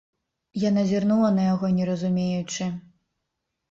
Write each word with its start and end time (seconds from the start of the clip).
Яна 0.69 0.85
зірнула 0.93 1.29
на 1.37 1.43
яго, 1.53 1.65
не 1.79 1.89
разумеючы. 1.93 2.75